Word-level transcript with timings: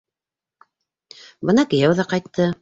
Бына 1.51 1.67
кейәү 1.75 1.99
ҙә 2.01 2.09
ҡайтты. 2.15 2.51